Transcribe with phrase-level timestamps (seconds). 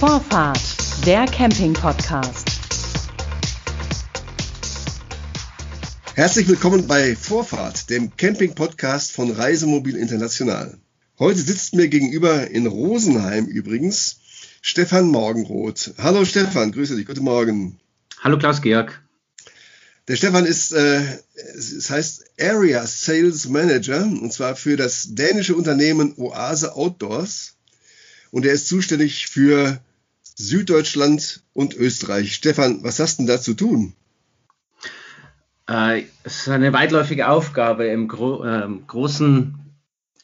[0.00, 0.62] Vorfahrt,
[1.04, 2.48] der Camping-Podcast.
[6.14, 10.78] Herzlich willkommen bei Vorfahrt, dem Camping-Podcast von Reisemobil International.
[11.18, 14.20] Heute sitzt mir gegenüber in Rosenheim übrigens
[14.62, 15.92] Stefan Morgenroth.
[15.98, 17.78] Hallo Stefan, grüße dich, guten Morgen.
[18.20, 19.02] Hallo Klaus-Georg.
[20.08, 21.02] Der Stefan ist, äh,
[21.34, 27.56] es heißt Area Sales Manager und zwar für das dänische Unternehmen Oase Outdoors
[28.30, 29.78] und er ist zuständig für
[30.36, 32.34] Süddeutschland und Österreich.
[32.34, 33.94] Stefan, was hast du denn da zu tun?
[35.68, 37.86] Äh, es ist eine weitläufige Aufgabe.
[37.86, 39.58] Im Gro äh, großen,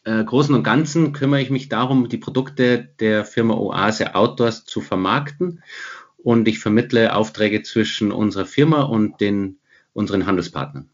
[0.04, 4.80] äh, Großen und Ganzen kümmere ich mich darum, die Produkte der Firma Oase Outdoors zu
[4.80, 5.62] vermarkten.
[6.16, 9.58] Und ich vermittle Aufträge zwischen unserer Firma und den,
[9.92, 10.88] unseren Handelspartnern.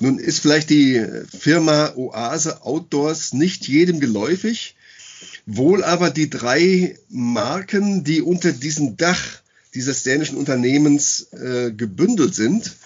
[0.00, 4.76] Nun ist vielleicht die Firma Oase Outdoors nicht jedem geläufig.
[5.56, 9.40] Wohl aber die drei Marken, die unter diesem Dach
[9.74, 12.76] dieses dänischen Unternehmens äh, gebündelt sind.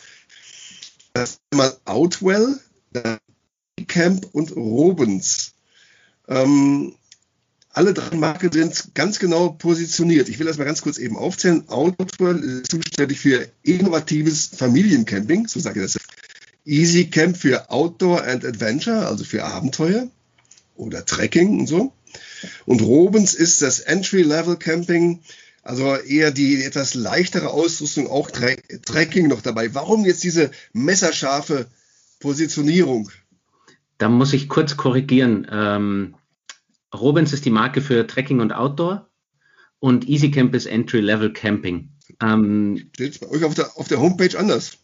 [1.13, 2.59] Das ist einmal Outwell,
[3.87, 5.53] Camp und Robens.
[6.29, 6.95] Ähm,
[7.71, 10.29] alle drei Marken sind ganz genau positioniert.
[10.29, 11.69] Ich will das mal ganz kurz eben aufzählen.
[11.69, 16.03] Outwell ist zuständig für innovatives Familiencamping, so sage ich das.
[16.65, 20.09] Easy Camp für Outdoor and Adventure, also für Abenteuer
[20.77, 21.93] oder Trekking und so.
[22.67, 25.21] Und Robens ist das Entry-Level Camping,
[25.63, 29.75] also eher die etwas leichtere Ausrüstung, auch Tre Trekking noch dabei.
[29.75, 31.67] Warum jetzt diese messerscharfe
[32.21, 33.11] Positionierung?
[33.99, 35.47] Da muss ich kurz korrigieren.
[35.51, 36.17] Ähm,
[36.95, 39.09] Robens ist die Marke für Trekking und Outdoor
[39.81, 41.91] und EasyCamp ist Entry-Level Camping.
[42.23, 44.79] Ähm, Steht bei euch auf der, auf der Homepage anders.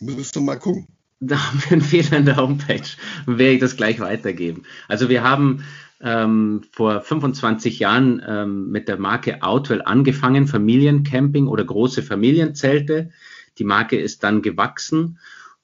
[0.00, 0.88] Müsst ihr mal gucken.
[1.20, 2.82] Da haben wir einen Fehler in der Homepage.
[3.24, 4.64] Werde ich das gleich weitergeben.
[4.88, 5.64] Also wir haben
[6.00, 13.10] ähm, vor 25 Jahren ähm, mit der Marke Outwell angefangen, Familiencamping oder große Familienzelte.
[13.58, 15.18] Die Marke ist dann gewachsen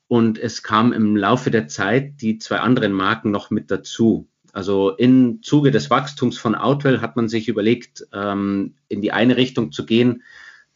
[0.08, 4.28] und es kam im Laufe der Zeit die zwei anderen Marken noch mit dazu.
[4.52, 9.36] Also im Zuge des Wachstums von Outwell hat man sich überlegt, ähm, in die eine
[9.36, 10.22] Richtung zu gehen,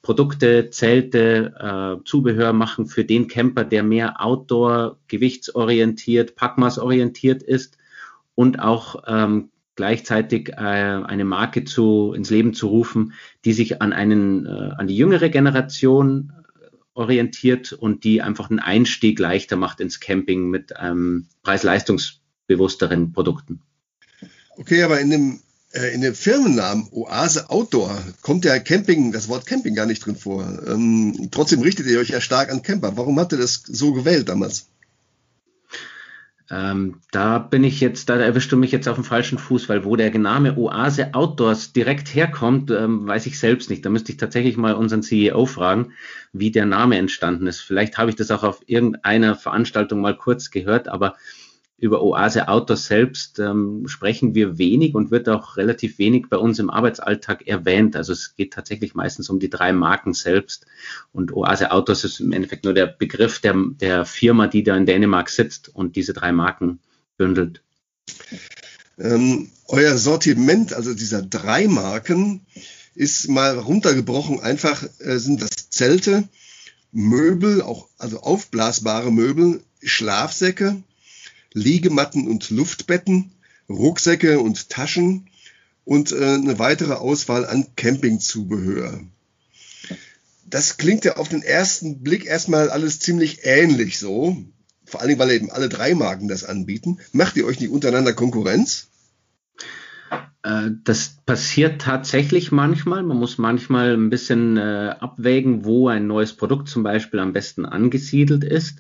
[0.00, 7.76] Produkte, Zelte, äh, Zubehör machen für den Camper, der mehr Outdoor, gewichtsorientiert, packmaßorientiert ist
[8.36, 13.14] und auch ähm, gleichzeitig äh, eine Marke zu, ins Leben zu rufen,
[13.44, 18.60] die sich an, einen, äh, an die jüngere Generation äh, orientiert und die einfach einen
[18.60, 23.62] Einstieg leichter macht ins Camping mit ähm, preis-leistungsbewussteren Produkten.
[24.56, 25.40] Okay, aber in dem,
[25.72, 30.16] äh, in dem Firmennamen Oase Outdoor kommt ja Camping, das Wort Camping gar nicht drin
[30.16, 30.46] vor.
[30.66, 32.96] Ähm, trotzdem richtet ihr euch ja stark an Camper.
[32.96, 34.68] Warum habt ihr das so gewählt damals?
[36.48, 39.84] Ähm, da bin ich jetzt, da erwischst du mich jetzt auf dem falschen Fuß, weil
[39.84, 43.84] wo der Name Oase Outdoors direkt herkommt, ähm, weiß ich selbst nicht.
[43.84, 45.92] Da müsste ich tatsächlich mal unseren CEO fragen,
[46.32, 47.60] wie der Name entstanden ist.
[47.60, 51.16] Vielleicht habe ich das auch auf irgendeiner Veranstaltung mal kurz gehört, aber
[51.78, 56.58] über Oase Outdoors selbst ähm, sprechen wir wenig und wird auch relativ wenig bei uns
[56.58, 57.96] im Arbeitsalltag erwähnt.
[57.96, 60.64] Also es geht tatsächlich meistens um die drei Marken selbst.
[61.12, 64.86] Und Oase Outdoors ist im Endeffekt nur der Begriff der, der Firma, die da in
[64.86, 66.80] Dänemark sitzt und diese drei Marken
[67.18, 67.62] bündelt.
[68.98, 72.46] Ähm, euer Sortiment, also dieser drei Marken,
[72.94, 74.40] ist mal runtergebrochen.
[74.40, 76.26] Einfach äh, sind das Zelte,
[76.92, 80.82] Möbel, auch also aufblasbare Möbel, Schlafsäcke,
[81.56, 83.32] Liegematten und Luftbetten,
[83.68, 85.28] Rucksäcke und Taschen
[85.84, 89.00] und äh, eine weitere Auswahl an Campingzubehör.
[90.44, 94.36] Das klingt ja auf den ersten Blick erstmal alles ziemlich ähnlich so.
[94.84, 96.98] Vor allem, weil eben alle drei Marken das anbieten.
[97.12, 98.88] Macht ihr euch nicht untereinander Konkurrenz?
[100.42, 103.02] Äh, das passiert tatsächlich manchmal.
[103.02, 107.64] Man muss manchmal ein bisschen äh, abwägen, wo ein neues Produkt zum Beispiel am besten
[107.64, 108.78] angesiedelt ist.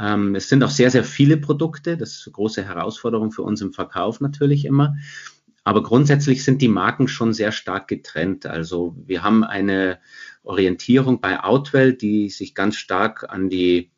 [0.00, 1.96] Ähm, es sind auch sehr, sehr viele Produkte.
[1.96, 4.96] Das ist eine große Herausforderung für uns im Verkauf natürlich immer.
[5.62, 8.46] Aber grundsätzlich sind die Marken schon sehr stark getrennt.
[8.46, 9.98] Also wir haben eine
[10.42, 13.90] Orientierung bei Outwell, die sich ganz stark an die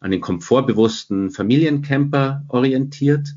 [0.00, 3.34] an den komfortbewussten Familiencamper orientiert.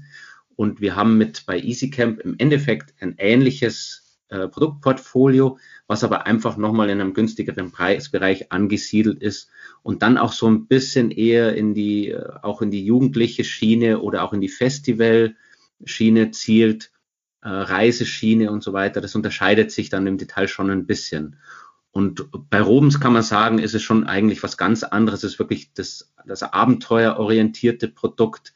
[0.56, 4.01] Und wir haben mit bei EasyCamp im Endeffekt ein ähnliches
[4.32, 5.58] äh, Produktportfolio,
[5.88, 9.50] was aber einfach nochmal in einem günstigeren Preisbereich angesiedelt ist
[9.84, 14.00] und dann auch so ein bisschen eher in die, äh, auch in die jugendliche Schiene
[14.00, 16.92] oder auch in die Festival-Schiene zielt,
[17.42, 19.02] äh, Reiseschiene und so weiter.
[19.02, 21.36] Das unterscheidet sich dann im Detail schon ein bisschen.
[21.92, 25.24] Und bei Robens kann man sagen, ist es schon eigentlich was ganz anderes.
[25.24, 28.54] Es ist wirklich das, das abenteuerorientierte Produkt.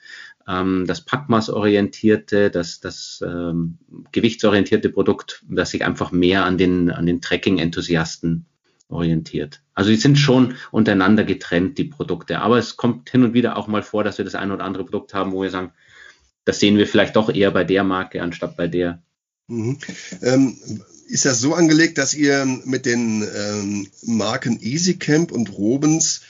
[0.47, 3.77] ähm, das packmaßorientierte, das, das ähm,
[4.11, 8.45] gewichtsorientierte Produkt, das sich einfach mehr an den, an den Trekking-Enthusiasten
[8.87, 9.61] orientiert.
[9.73, 12.39] Also die sind schon untereinander getrennt, die Produkte.
[12.39, 14.85] Aber es kommt hin und wieder auch mal vor, dass wir das ein oder andere
[14.85, 15.71] Produkt haben, wo wir sagen,
[16.45, 19.01] das sehen wir vielleicht doch eher bei der Marke anstatt bei der.
[19.47, 19.77] Mhm.
[20.21, 20.57] Ähm,
[21.07, 26.21] ist das so angelegt, dass ihr mit den ähm, Marken EasyCamp und Robens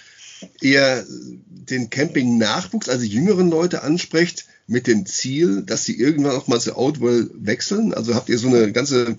[0.62, 6.60] eher den Camping-Nachwuchs, also jüngeren Leute ansprecht, mit dem Ziel, dass sie irgendwann auch mal
[6.60, 7.94] zu Outwell wechseln?
[7.94, 9.16] Also habt ihr so eine ganze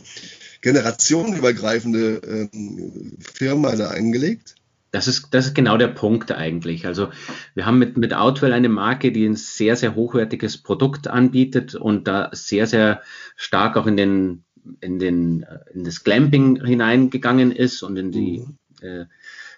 [0.60, 4.56] generationenübergreifende ähm, Firma da eingelegt?
[4.96, 6.86] Das ist, das ist genau der Punkt eigentlich.
[6.86, 7.10] Also
[7.54, 12.08] wir haben mit, mit Outwell eine Marke, die ein sehr, sehr hochwertiges Produkt anbietet und
[12.08, 13.02] da sehr, sehr
[13.36, 14.44] stark auch in den,
[14.80, 15.44] in den,
[15.74, 18.46] in das Glamping hineingegangen ist und in die,
[18.80, 18.88] mhm.
[18.88, 19.04] äh,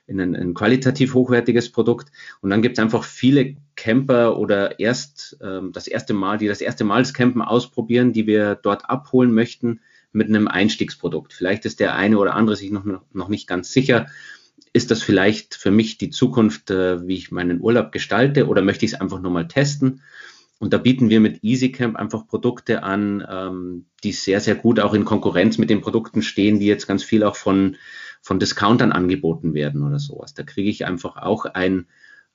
[0.08, 2.10] in ein, ein, qualitativ hochwertiges Produkt.
[2.40, 6.60] Und dann gibt es einfach viele Camper oder erst ähm, das erste Mal, die das
[6.60, 11.32] erste Mal das Campen ausprobieren, die wir dort abholen möchten mit einem Einstiegsprodukt.
[11.32, 14.08] Vielleicht ist der eine oder andere sich noch, noch nicht ganz sicher,
[14.72, 18.84] ist das vielleicht für mich die Zukunft, äh, wie ich meinen Urlaub gestalte oder möchte
[18.84, 20.02] ich es einfach nur mal testen?
[20.58, 24.94] Und da bieten wir mit EasyCamp einfach Produkte an, ähm, die sehr, sehr gut auch
[24.94, 27.76] in Konkurrenz mit den Produkten stehen, die jetzt ganz viel auch von,
[28.20, 30.34] von Discountern angeboten werden oder sowas.
[30.34, 31.86] Da kriege ich einfach auch ein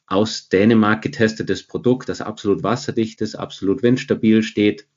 [0.06, 4.88] aus Dänemark getestetes Produkt, das absolut wasserdicht ist, absolut windstabil steht,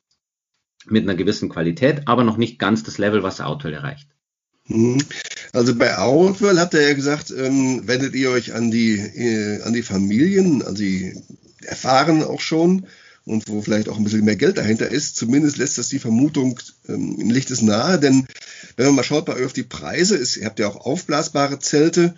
[0.86, 4.08] mit einer gewissen Qualität, aber noch nicht ganz das Level, was Outwell erreicht.
[5.52, 9.72] Also bei Outwell habt ihr ja gesagt, ähm, wendet ihr euch an die, äh, an
[9.72, 11.14] die Familien, an die
[11.64, 12.86] erfahren auch schon
[13.24, 15.16] und wo vielleicht auch ein bisschen mehr Geld dahinter ist.
[15.16, 18.26] Zumindest lässt das die Vermutung, ähm, Licht ist nahe, denn
[18.76, 21.58] wenn man mal schaut bei euch auf die Preise, ist, ihr habt ja auch aufblasbare
[21.58, 22.14] Zelte,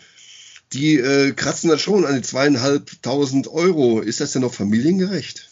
[0.73, 4.01] die äh, kratzen dann schon an die zweieinhalbtausend Euro.
[4.01, 5.48] Ist das denn noch familiengerecht?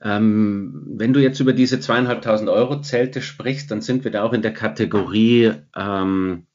[0.00, 4.32] Ähm, wenn du jetzt über diese zweieinhalbtausend Euro Zelte sprichst, dann sind wir da auch
[4.32, 6.46] in der Kategorie ähm,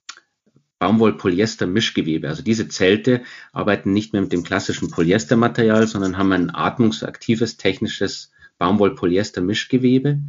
[0.79, 2.27] Baumwoll-Polyester-Mischgewebe.
[2.27, 8.31] Also diese Zelte arbeiten nicht mehr mit dem klassischen Polyestermaterial, sondern haben ein atmungsaktives technisches
[8.59, 10.19] Baumwoll-Polyester-Mischgewebe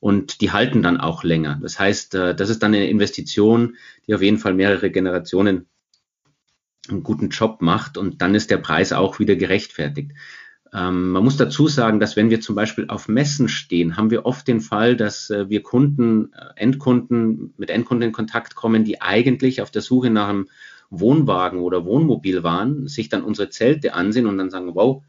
[0.00, 1.58] und die halten dann auch länger.
[1.62, 3.76] Das heißt, äh, das ist dann eine Investition,
[4.06, 5.66] die auf jeden Fall mehrere Generationen
[6.88, 10.12] einen guten Job macht und dann ist der Preis auch wieder gerechtfertigt.
[10.74, 14.26] Ähm, man muss dazu sagen, dass wenn wir zum Beispiel auf Messen stehen, haben wir
[14.26, 19.00] oft den Fall, dass äh, wir Kunden, äh, Endkunden mit Endkunden in Kontakt kommen, die
[19.00, 20.48] eigentlich auf der Suche nach einem
[20.90, 25.04] Wohnwagen oder Wohnmobil waren, sich dann unsere Zelte ansehen und dann sagen, wow,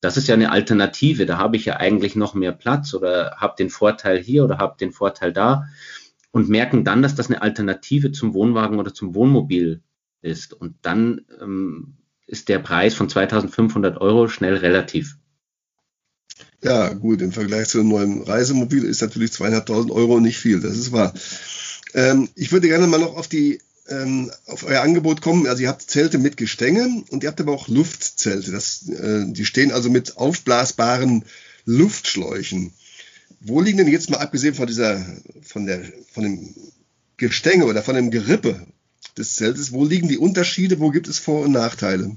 [0.00, 3.54] das ist ja eine Alternative, da habe ich ja eigentlich noch mehr Platz oder habe
[3.58, 5.66] den Vorteil hier oder habe den Vorteil da
[6.32, 9.82] und merken dann, dass das eine Alternative zum Wohnwagen oder zum Wohnmobil
[10.22, 10.52] ist.
[10.54, 11.97] Und dann ähm,
[12.28, 15.16] ist der Preis von 2500 Euro schnell relativ.
[16.62, 20.76] Ja, gut, im Vergleich zu einem neuen Reisemobil ist natürlich zweieinhalbtausend Euro nicht viel, das
[20.76, 21.14] ist wahr.
[21.94, 25.46] Ähm, ich würde gerne mal noch auf die ähm, auf euer Angebot kommen.
[25.46, 28.52] Also ihr habt Zelte mit Gestänge und ihr habt aber auch Luftzelte.
[28.52, 31.24] Das, äh, die stehen also mit aufblasbaren
[31.64, 32.72] Luftschläuchen.
[33.40, 35.04] Wo liegen denn jetzt mal abgesehen von dieser,
[35.42, 35.82] von der,
[36.12, 36.54] von dem
[37.16, 38.66] Gestänge oder von dem Gerippe,
[39.18, 39.72] des Zeltes.
[39.72, 40.80] Wo liegen die Unterschiede?
[40.80, 42.16] Wo gibt es Vor- und Nachteile?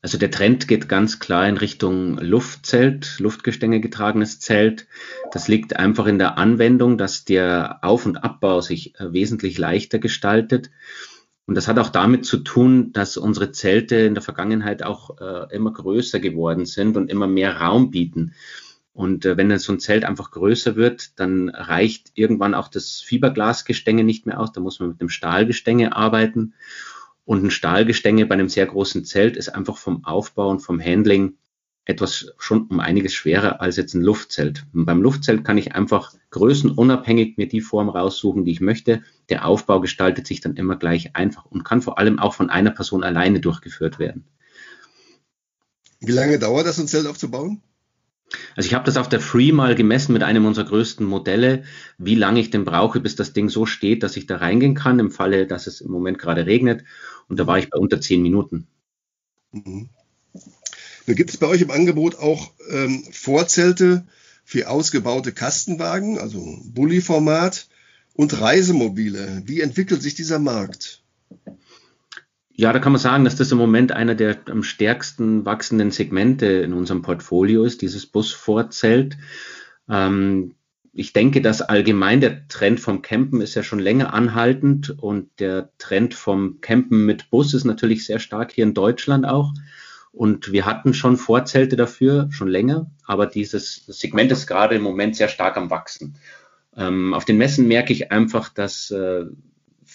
[0.00, 4.86] Also der Trend geht ganz klar in Richtung Luftzelt, Luftgestänge getragenes Zelt.
[5.32, 9.98] Das liegt einfach in der Anwendung, dass der Auf- und Abbau sich äh, wesentlich leichter
[9.98, 10.70] gestaltet.
[11.46, 15.52] Und das hat auch damit zu tun, dass unsere Zelte in der Vergangenheit auch äh,
[15.54, 18.34] immer größer geworden sind und immer mehr Raum bieten.
[18.98, 23.00] Und äh, wenn dann so ein Zelt einfach größer wird, dann reicht irgendwann auch das
[23.00, 24.50] Fiberglasgestänge nicht mehr aus.
[24.50, 26.54] Da muss man mit einem Stahlgestänge arbeiten.
[27.24, 31.34] Und ein Stahlgestänge bei einem sehr großen Zelt ist einfach vom Aufbau und vom Handling
[31.84, 34.66] etwas schon um einiges schwerer als jetzt ein Luftzelt.
[34.74, 39.04] Und beim Luftzelt kann ich einfach größenunabhängig mir die Form raussuchen, die ich möchte.
[39.28, 42.72] Der Aufbau gestaltet sich dann immer gleich einfach und kann vor allem auch von einer
[42.72, 44.24] Person alleine durchgeführt werden.
[46.00, 47.62] Wie lange dauert das, ein Zelt aufzubauen?
[48.56, 51.64] Also ich habe das auf der Free mal gemessen mit einem unserer größten Modelle,
[51.96, 54.98] wie lange ich denn brauche, bis das Ding so steht, dass ich da reingehen kann,
[54.98, 56.84] im Falle, dass es im Moment gerade regnet.
[57.28, 58.66] Und da war ich bei unter zehn Minuten.
[59.52, 59.88] Mhm.
[61.06, 64.06] Gibt es bei euch im Angebot auch ähm, Vorzelte
[64.44, 67.68] für ausgebaute Kastenwagen, also Bulli-Format
[68.12, 69.42] und Reisemobile?
[69.46, 70.97] Wie entwickelt sich dieser Markt?
[72.60, 76.46] Ja, da kann man sagen, dass das im Moment einer der am stärksten wachsenden Segmente
[76.46, 79.16] in unserem Portfolio ist, dieses Busvorzelt.
[79.88, 80.56] Ähm,
[80.92, 85.70] ich denke, dass allgemein der Trend vom Campen ist ja schon länger anhaltend und der
[85.78, 89.52] Trend vom Campen mit Bus ist natürlich sehr stark hier in Deutschland auch.
[90.10, 95.14] Und wir hatten schon Vorzelte dafür, schon länger, aber dieses Segment ist gerade im Moment
[95.14, 96.16] sehr stark am Wachsen.
[96.76, 99.26] Ähm, auf den Messen merke ich einfach, dass äh,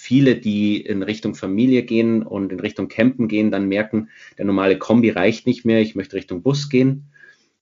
[0.04, 4.78] viele, die in Richtung Familie gehen und in Richtung Campen gehen, dann merken, der normale
[4.78, 7.06] Kombi reicht nicht mehr, ich möchte Richtung Bus gehen.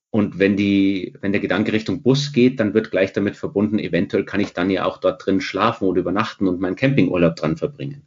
[0.10, 4.26] Und wenn die, wenn der Gedanke Richtung Bus geht, dann wird gleich damit verbunden, eventuell
[4.26, 8.02] kann ich dann ja auch dort drin schlafen oder übernachten und meinen Campingurlaub dran verbringen.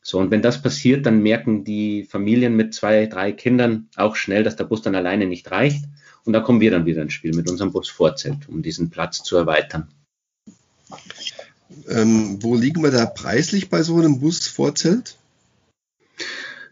[0.00, 4.44] So, und wenn das passiert, dann merken die Familien mit zwei, drei Kindern auch schnell,
[4.44, 5.84] dass der Bus dann alleine nicht reicht.
[6.24, 9.36] Und da kommen wir dann wieder ins Spiel mit unserem Busvorzelt, um diesen Platz zu
[9.36, 9.88] erweitern.
[11.88, 15.16] Ähm, wo liegen wir da preislich bei so einem Busvorzelt?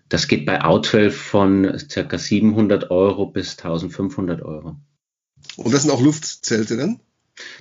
[0.08, 2.18] Das geht bei Outwell von ca.
[2.18, 4.76] 700 Euro bis 1500 Euro.
[5.56, 7.00] Und das sind auch Luftzelte dann?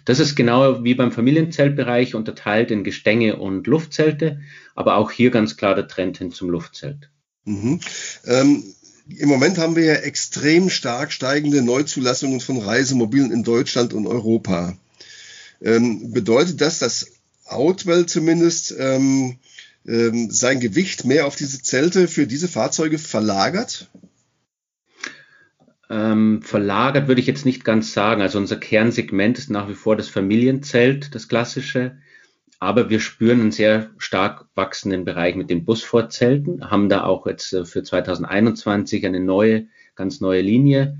[0.05, 4.41] Das ist genau wie beim Familienzeltbereich unterteilt in Gestänge und Luftzelte,
[4.75, 7.09] aber auch hier ganz klar der Trend hin zum Luftzelt.
[7.45, 7.79] Mhm.
[8.25, 8.63] Ähm,
[9.07, 14.77] Im Moment haben wir ja extrem stark steigende Neuzulassungen von Reisemobilen in Deutschland und Europa.
[15.61, 17.18] Ähm, bedeutet das, dass
[17.51, 19.37] Outwell zumindest ähm,
[19.85, 23.89] ähm, sein Gewicht mehr auf diese Zelte für diese Fahrzeuge verlagert?
[25.89, 28.21] Ähm, verlagert würde ich jetzt nicht ganz sagen.
[28.21, 31.97] Also unser Kernsegment ist nach wie vor das Familienzelt, das klassische.
[32.59, 37.53] Aber wir spüren einen sehr stark wachsenden Bereich mit den Busvorzelten, haben da auch jetzt
[37.53, 40.99] äh, für 2021 eine neue, ganz neue Linie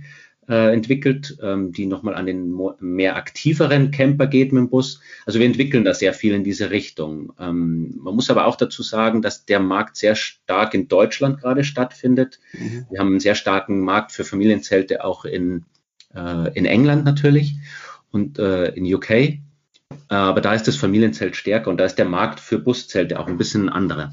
[0.49, 4.99] äh, entwickelt, ähm, die nochmal an den mehr aktiveren Camper geht mit dem Bus.
[5.25, 7.31] Also wir entwickeln da sehr viel in diese Richtung.
[7.39, 11.63] Ähm, man muss aber auch dazu sagen, dass der Markt sehr stark in Deutschland gerade
[11.63, 12.39] stattfindet.
[12.53, 12.87] Mhm.
[12.89, 15.65] Wir haben einen sehr starken Markt für Familienzelte auch in,
[16.15, 17.55] äh, in England natürlich
[18.11, 19.37] und äh, in UK.
[20.07, 23.37] Aber da ist das Familienzelt stärker und da ist der Markt für Buszelte auch ein
[23.37, 24.11] bisschen anderer.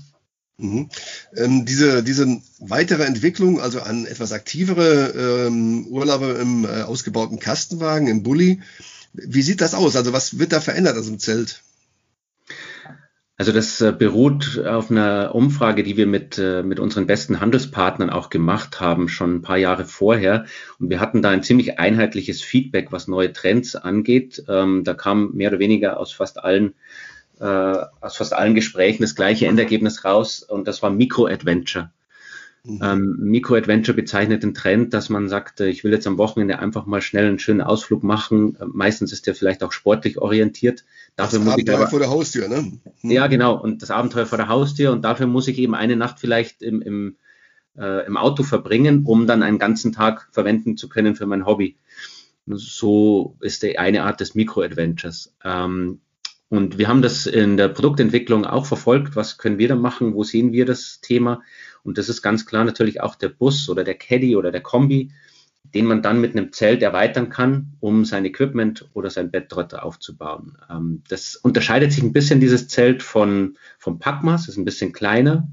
[0.58, 0.88] Mhm.
[1.36, 8.08] Ähm, diese, diese weitere Entwicklung, also an etwas aktivere ähm, Urlaube im äh, ausgebauten Kastenwagen,
[8.08, 8.62] im Bulli,
[9.12, 9.96] wie sieht das aus?
[9.96, 11.62] Also was wird da verändert aus dem Zelt?
[13.38, 18.08] Also das äh, beruht auf einer Umfrage, die wir mit, äh, mit unseren besten Handelspartnern
[18.08, 20.46] auch gemacht haben, schon ein paar Jahre vorher.
[20.78, 24.42] Und wir hatten da ein ziemlich einheitliches Feedback, was neue Trends angeht.
[24.48, 26.74] Ähm, da kam mehr oder weniger aus fast allen
[27.40, 31.90] äh, aus fast allen Gesprächen das gleiche Endergebnis raus und das war Micro-Adventure.
[32.66, 32.80] Mhm.
[32.82, 36.84] Ähm, Micro-Adventure bezeichnet den Trend, dass man sagt, äh, ich will jetzt am Wochenende einfach
[36.86, 38.56] mal schnell einen schönen Ausflug machen.
[38.60, 40.84] Äh, meistens ist der vielleicht auch sportlich orientiert.
[41.14, 42.62] Dafür das muss Abenteuer ich aber, vor der Haustür, ne?
[43.02, 43.10] Mhm.
[43.10, 43.56] Ja, genau.
[43.60, 44.90] Und das Abenteuer vor der Haustür.
[44.90, 47.16] Und dafür muss ich eben eine Nacht vielleicht im, im,
[47.78, 51.76] äh, im Auto verbringen, um dann einen ganzen Tag verwenden zu können für mein Hobby.
[52.46, 55.32] So ist die eine Art des Micro-Adventures.
[55.44, 56.00] Ähm,
[56.48, 59.16] und wir haben das in der Produktentwicklung auch verfolgt.
[59.16, 60.14] Was können wir da machen?
[60.14, 61.42] Wo sehen wir das Thema?
[61.82, 65.12] Und das ist ganz klar natürlich auch der Bus oder der Caddy oder der Kombi,
[65.74, 70.56] den man dann mit einem Zelt erweitern kann, um sein Equipment oder sein Bettrotter aufzubauen.
[70.70, 75.48] Ähm, das unterscheidet sich ein bisschen, dieses Zelt von, vom Packmaß, ist ein bisschen kleiner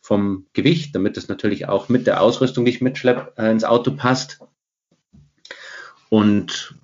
[0.00, 3.96] vom Gewicht, damit es natürlich auch mit der Ausrüstung, die ich mitschleppe, äh, ins Auto
[3.96, 4.38] passt.
[6.08, 6.76] Und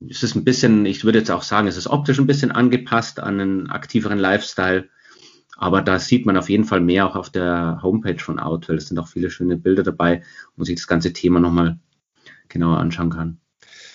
[0.00, 3.20] es ist ein bisschen, ich würde jetzt auch sagen, es ist optisch ein bisschen angepasst
[3.20, 4.88] an einen aktiveren Lifestyle.
[5.56, 8.76] Aber da sieht man auf jeden Fall mehr auch auf der Homepage von Outwell.
[8.76, 10.22] Es sind auch viele schöne Bilder dabei,
[10.54, 11.78] wo man sich das ganze Thema nochmal
[12.48, 13.38] genauer anschauen kann.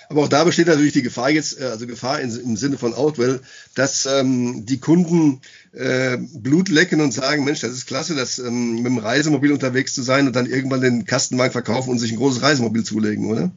[0.10, 3.42] Aber auch da besteht natürlich die Gefahr jetzt, äh, also Gefahr im Sinne von Outwell,
[3.76, 5.42] dass ähm, die Kunden
[5.72, 9.94] äh, Blut lecken und sagen, Mensch, das ist klasse, das ähm, mit dem Reisemobil unterwegs
[9.94, 13.52] zu sein und dann irgendwann den Kastenwagen verkaufen und sich ein großes Reisemobil zulegen, oder?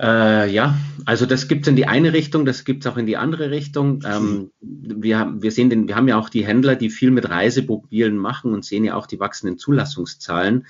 [0.00, 3.04] Äh, ja, also das gibt es in die eine Richtung, das gibt es auch in
[3.04, 4.02] die andere Richtung.
[4.06, 8.16] Ähm, wir, wir, sehen den, wir haben ja auch die Händler, die viel mit Reisemobilen
[8.16, 10.66] machen und sehen ja auch die wachsenden Zulassungszahlen.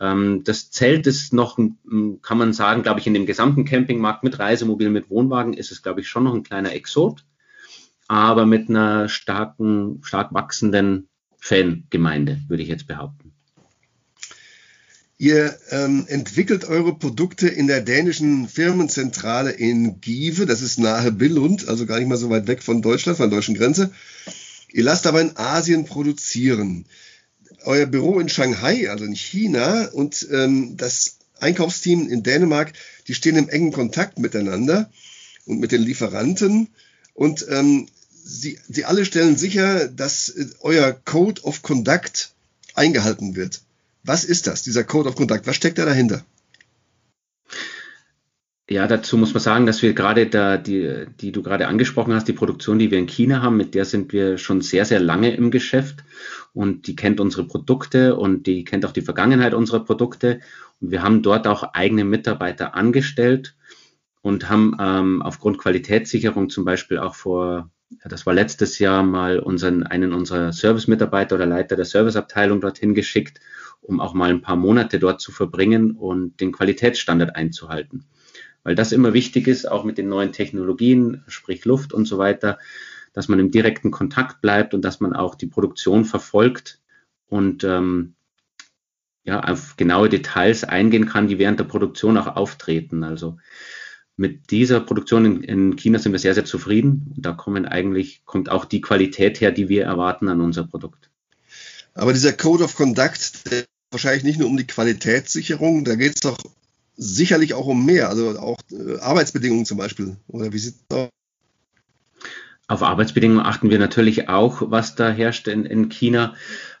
[0.00, 4.38] Ähm, das Zelt ist noch, kann man sagen, glaube ich, in dem gesamten Campingmarkt mit
[4.38, 7.24] Reisemobil, mit Wohnwagen ist es, glaube ich, schon noch ein kleiner Exot,
[8.06, 13.33] aber mit einer starken, stark wachsenden Fangemeinde, würde ich jetzt behaupten.
[15.24, 21.66] Ihr ähm, entwickelt eure Produkte in der dänischen Firmenzentrale in Give, das ist nahe Billund,
[21.66, 23.90] also gar nicht mal so weit weg von Deutschland, von der deutschen Grenze.
[24.70, 26.84] Ihr lasst aber in Asien produzieren.
[27.62, 32.74] Euer Büro in Shanghai, also in China, und ähm, das Einkaufsteam in Dänemark,
[33.08, 34.90] die stehen im engen Kontakt miteinander
[35.46, 36.68] und mit den Lieferanten.
[37.14, 37.86] Und ähm,
[38.22, 42.34] sie, sie alle stellen sicher, dass äh, euer Code of Conduct
[42.74, 43.63] eingehalten wird.
[44.04, 45.46] Was ist das, dieser Code of Conduct?
[45.46, 46.24] Was steckt da dahinter?
[48.68, 52.28] Ja, dazu muss man sagen, dass wir gerade da, die, die du gerade angesprochen hast,
[52.28, 55.34] die Produktion, die wir in China haben, mit der sind wir schon sehr, sehr lange
[55.34, 56.02] im Geschäft
[56.54, 60.40] und die kennt unsere Produkte und die kennt auch die Vergangenheit unserer Produkte.
[60.80, 63.54] Und wir haben dort auch eigene Mitarbeiter angestellt
[64.22, 69.40] und haben ähm, aufgrund Qualitätssicherung zum Beispiel auch vor, ja, das war letztes Jahr mal
[69.40, 73.40] unseren, einen unserer Service-Mitarbeiter oder Leiter der Serviceabteilung dorthin geschickt,
[73.84, 78.06] um auch mal ein paar Monate dort zu verbringen und den Qualitätsstandard einzuhalten
[78.64, 82.58] weil das immer wichtig ist, auch mit den neuen Technologien, sprich Luft und so weiter,
[83.12, 86.80] dass man im direkten Kontakt bleibt und dass man auch die Produktion verfolgt
[87.28, 88.14] und ähm,
[89.22, 93.04] ja, auf genaue Details eingehen kann, die während der Produktion auch auftreten.
[93.04, 93.36] Also
[94.16, 97.12] mit dieser Produktion in, in, China sind wir sehr, sehr zufrieden.
[97.14, 101.10] Und da kommen eigentlich, kommt auch die Qualität her, die wir erwarten an unser Produkt.
[101.94, 103.64] Aber dieser Code of Conduct, der
[103.94, 106.36] wahrscheinlich nicht nur um die Qualitätssicherung, da geht es doch
[106.96, 110.16] sicherlich auch um mehr, also auch äh, Arbeitsbedingungen zum Beispiel.
[110.28, 111.08] Oder wie sieht aus?
[112.66, 116.34] Auf Arbeitsbedingungen achten wir natürlich auch, was da herrscht in, in China.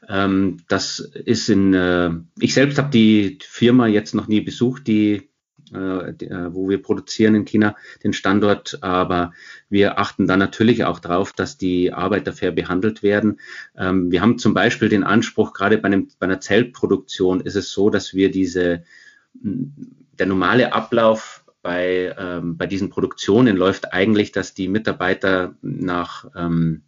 [0.08, 5.28] Ähm, das ist in, äh, ich selbst habe die Firma jetzt noch nie besucht, die,
[5.72, 9.32] wo wir produzieren in China, den Standort, aber
[9.68, 13.40] wir achten da natürlich auch darauf, dass die Arbeiter fair behandelt werden.
[13.76, 17.72] Ähm, wir haben zum Beispiel den Anspruch, gerade bei, einem, bei einer Zeltproduktion ist es
[17.72, 18.84] so, dass wir diese
[19.34, 26.82] der normale Ablauf bei, ähm, bei diesen Produktionen läuft eigentlich, dass die Mitarbeiter nach ähm,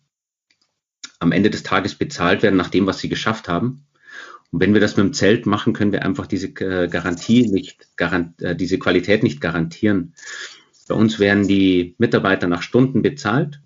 [1.19, 3.86] am Ende des Tages bezahlt werden nach dem, was sie geschafft haben.
[4.53, 7.89] Und wenn wir das mit dem Zelt machen, können wir einfach diese äh, Garantie nicht,
[7.99, 10.15] äh, diese Qualität nicht garantieren.
[10.89, 13.61] Bei uns werden die Mitarbeiter nach Stunden bezahlt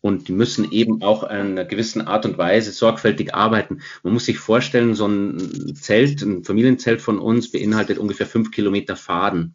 [0.00, 3.80] und die müssen eben auch in einer gewissen Art und Weise sorgfältig arbeiten.
[4.02, 8.96] Man muss sich vorstellen, so ein Zelt, ein Familienzelt von uns beinhaltet ungefähr fünf Kilometer
[8.96, 9.54] Faden.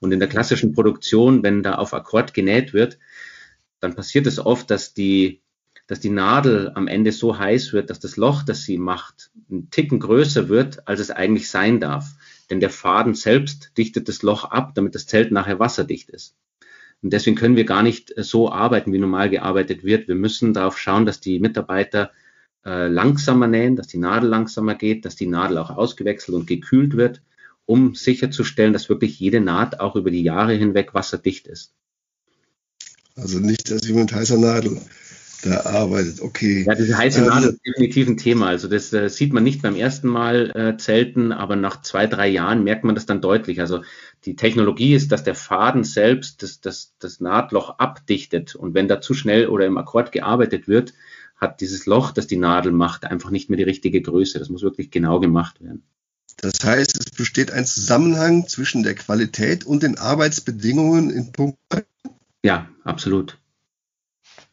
[0.00, 2.98] Und in der klassischen Produktion, wenn da auf Akkord genäht wird,
[3.80, 5.42] dann passiert es oft, dass die,
[5.86, 9.70] dass die Nadel am Ende so heiß wird, dass das Loch, das sie macht, einen
[9.70, 12.14] Ticken größer wird, als es eigentlich sein darf.
[12.50, 16.36] Denn der Faden selbst dichtet das Loch ab, damit das Zelt nachher wasserdicht ist.
[17.02, 20.08] Und deswegen können wir gar nicht äh, so arbeiten, wie normal gearbeitet wird.
[20.08, 22.12] Wir müssen darauf schauen, dass die Mitarbeiter
[22.64, 26.96] äh, langsamer nähen, dass die Nadel langsamer geht, dass die Nadel auch ausgewechselt und gekühlt
[26.96, 27.20] wird,
[27.66, 31.74] um sicherzustellen, dass wirklich jede Naht auch über die Jahre hinweg wasserdicht ist.
[33.16, 34.80] Also nicht, dass mit heißer Nadel
[35.42, 36.20] da arbeitet.
[36.20, 36.64] Okay.
[36.66, 38.46] Ja, diese heiße ähm, Nadel ist definitiv ein Thema.
[38.48, 42.28] Also das äh, sieht man nicht beim ersten Mal äh, zelten, aber nach zwei, drei
[42.28, 43.60] Jahren merkt man das dann deutlich.
[43.60, 43.82] Also
[44.24, 48.54] die Technologie ist, dass der Faden selbst das, das, das Nahtloch abdichtet.
[48.54, 50.94] Und wenn da zu schnell oder im Akkord gearbeitet wird,
[51.36, 54.38] hat dieses Loch, das die Nadel macht, einfach nicht mehr die richtige Größe.
[54.38, 55.82] Das muss wirklich genau gemacht werden.
[56.36, 61.58] Das heißt, es besteht ein Zusammenhang zwischen der Qualität und den Arbeitsbedingungen in Punkt.
[62.44, 63.38] Ja, absolut.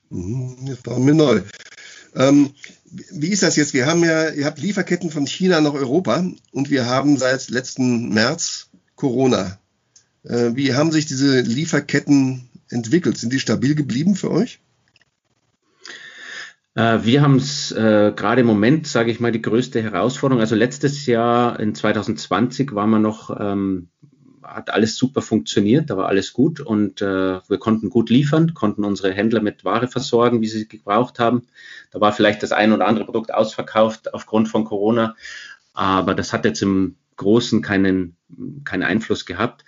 [0.09, 1.41] Mhm, das war mir neu.
[2.15, 2.51] Ähm,
[3.11, 3.73] wie ist das jetzt?
[3.73, 8.09] Wir haben ja, ihr habt Lieferketten von China nach Europa und wir haben seit letzten
[8.09, 9.59] März Corona.
[10.23, 13.17] Äh, wie haben sich diese Lieferketten entwickelt?
[13.17, 14.59] Sind die stabil geblieben für euch?
[16.75, 20.41] Äh, wir haben es äh, gerade im Moment, sage ich mal, die größte Herausforderung.
[20.41, 23.89] Also letztes Jahr in 2020 waren wir noch ähm,
[24.55, 28.83] hat alles super funktioniert, da war alles gut und äh, wir konnten gut liefern, konnten
[28.83, 31.43] unsere Händler mit Ware versorgen, wie sie gebraucht haben.
[31.91, 35.15] Da war vielleicht das ein oder andere Produkt ausverkauft aufgrund von Corona,
[35.73, 38.15] aber das hat jetzt im Großen keinen,
[38.63, 39.65] keinen Einfluss gehabt.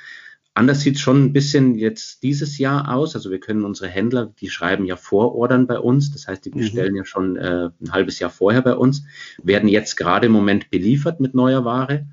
[0.54, 3.16] Anders sieht es schon ein bisschen jetzt dieses Jahr aus.
[3.16, 6.12] Also wir können unsere Händler, die schreiben ja Vorordern bei uns.
[6.12, 6.56] Das heißt, die mhm.
[6.56, 6.98] bestellen mhm.
[6.98, 9.04] ja schon äh, ein halbes Jahr vorher bei uns,
[9.42, 12.06] werden jetzt gerade im Moment beliefert mit neuer Ware.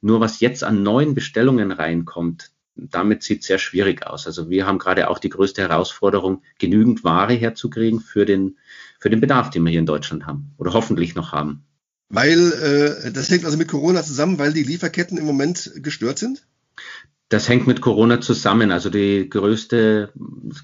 [0.00, 4.26] Nur was jetzt an neuen Bestellungen reinkommt, damit sieht sehr schwierig aus.
[4.26, 8.56] Also wir haben gerade auch die größte Herausforderung, genügend Ware herzukriegen für den,
[9.00, 11.64] für den Bedarf, den wir hier in Deutschland haben oder hoffentlich noch haben.
[12.08, 16.46] Weil äh, das hängt also mit Corona zusammen, weil die Lieferketten im Moment gestört sind?
[17.28, 18.70] Das hängt mit Corona zusammen.
[18.72, 20.12] Also die größte,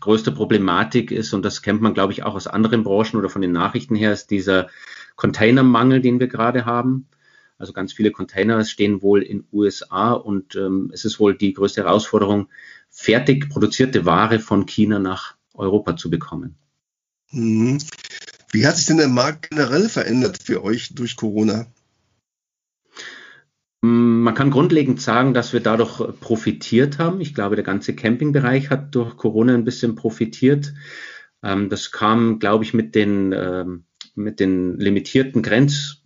[0.00, 3.42] größte Problematik ist, und das kennt man, glaube ich, auch aus anderen Branchen oder von
[3.42, 4.68] den Nachrichten her, ist dieser
[5.16, 7.06] Containermangel, den wir gerade haben.
[7.58, 11.84] Also ganz viele Container stehen wohl in USA und ähm, es ist wohl die größte
[11.84, 12.48] Herausforderung,
[12.90, 16.56] fertig produzierte Ware von China nach Europa zu bekommen.
[17.30, 17.78] Mhm.
[18.52, 21.66] Wie hat sich denn der Markt generell verändert für euch durch Corona?
[23.82, 27.20] Mm, man kann grundlegend sagen, dass wir dadurch profitiert haben.
[27.20, 30.72] Ich glaube, der ganze Campingbereich hat durch Corona ein bisschen profitiert.
[31.42, 36.03] Ähm, das kam, glaube ich, mit den, ähm, mit den limitierten Grenz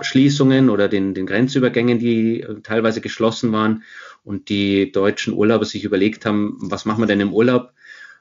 [0.00, 3.82] Schließungen oder den, den Grenzübergängen, die äh, teilweise geschlossen waren
[4.24, 7.72] und die deutschen Urlauber sich überlegt haben, was machen wir denn im Urlaub?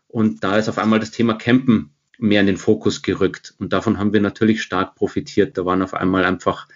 [0.08, 3.54] Und da ist auf einmal das Thema Campen mehr in den Fokus gerückt.
[3.60, 5.58] Und davon haben wir natürlich stark profitiert.
[5.58, 6.68] Da waren auf einmal einfach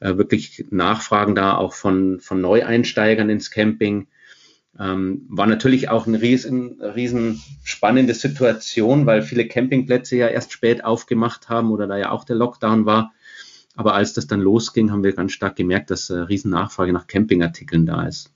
[0.00, 4.08] äh, wirklich Nachfragen da, auch von, von Neueinsteigern ins Camping.
[4.78, 10.84] Ähm, war natürlich auch eine riesen, riesen spannende Situation, weil viele Campingplätze ja erst spät
[10.84, 13.12] aufgemacht haben oder da ja auch der Lockdown war.
[13.78, 17.06] Aber als das dann losging, haben wir ganz stark gemerkt, dass äh, riesen Nachfrage nach
[17.06, 18.32] Campingartikeln da ist.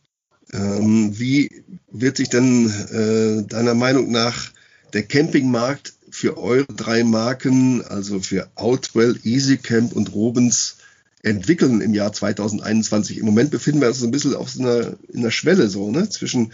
[0.52, 4.52] Ähm, wie wird sich denn äh, deiner Meinung nach
[4.92, 10.76] der Campingmarkt für eure drei Marken, also für Outwell, EasyCamp und Robens,
[11.24, 13.18] entwickeln im Jahr 2021?
[13.18, 15.90] Im Moment befinden wir uns so ein bisschen auf so einer, in der Schwelle so,
[15.90, 16.09] ne?
[16.09, 16.52] zwischen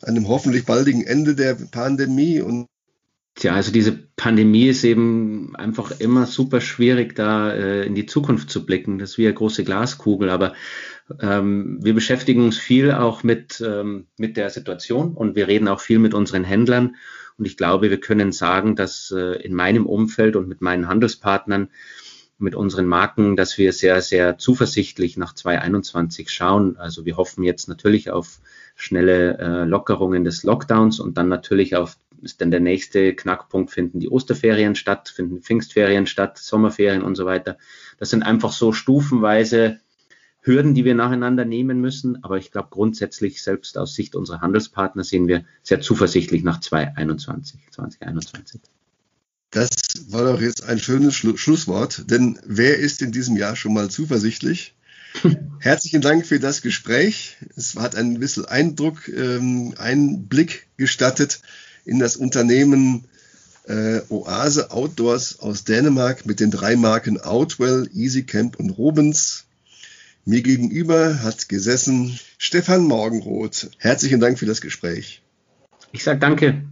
[0.00, 2.66] einem hoffentlich baldigen Ende der Pandemie und
[3.36, 8.48] Tja, also diese Pandemie ist eben einfach immer super schwierig, da äh, in die Zukunft
[8.48, 8.98] zu blicken.
[8.98, 10.54] Das ist wie eine große Glaskugel, aber
[11.20, 15.80] ähm, wir beschäftigen uns viel auch mit, ähm, mit der Situation und wir reden auch
[15.80, 16.96] viel mit unseren Händlern.
[17.36, 21.68] Und ich glaube, wir können sagen, dass äh, in meinem Umfeld und mit meinen Handelspartnern,
[22.38, 26.76] mit unseren Marken, dass wir sehr, sehr zuversichtlich nach 2021 schauen.
[26.76, 28.40] Also wir hoffen jetzt natürlich auf
[28.74, 34.00] schnelle äh, Lockerungen des Lockdowns und dann natürlich auf ist dann der nächste Knackpunkt, finden
[34.00, 37.58] die Osterferien statt, finden Pfingstferien statt, Sommerferien und so weiter.
[37.98, 39.80] Das sind einfach so stufenweise
[40.40, 42.22] Hürden, die wir nacheinander nehmen müssen.
[42.22, 47.60] Aber ich glaube grundsätzlich, selbst aus Sicht unserer Handelspartner, sehen wir sehr zuversichtlich nach 2021.
[47.70, 48.60] 2021.
[49.50, 49.70] Das
[50.08, 53.90] war doch jetzt ein schönes Schlu Schlusswort, denn wer ist in diesem Jahr schon mal
[53.90, 54.74] zuversichtlich?
[55.60, 57.36] Herzlichen Dank für das Gespräch.
[57.56, 61.40] Es hat ein bisschen Eindruck, ähm, Einblick gestattet
[61.86, 63.04] in das Unternehmen
[63.66, 69.44] äh, Oase Outdoors aus Dänemark mit den drei Marken Outwell, EasyCamp und Robens.
[70.24, 73.70] Mir gegenüber hat gesessen Stefan Morgenroth.
[73.78, 75.22] Herzlichen Dank für das Gespräch.
[75.92, 76.64] Ich sage danke.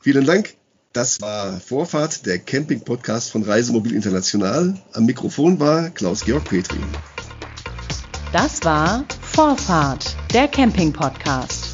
[0.00, 0.54] Vielen Dank.
[0.92, 4.74] Das war Vorfahrt, der Camping-Podcast von Reisemobil International.
[4.94, 6.78] Am Mikrofon war Klaus-Georg Petri.
[8.32, 11.65] Das war Vorfahrt, der Camping-Podcast.